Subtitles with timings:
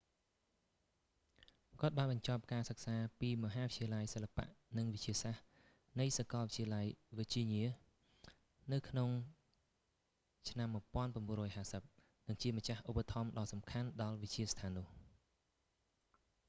[1.79, 4.45] គាត់បានបញ្ចប់ការសិក្សាពីមហាវិទ្យាល័យសិល្បៈ
[4.77, 5.43] និងវិទ្យាសាស្រ្ត
[5.99, 6.83] នៃសាកលវិទ្យា
[7.17, 7.67] វើជីញ៉ា
[8.71, 9.09] នៅក្នុង
[10.49, 10.67] ឆ្នាំ
[11.39, 14.87] 1950 និងជាម្ចាស់ឧបត្ថម្ភដ៏សំខាន់ដល់វិទ្យាស្ថាននោះ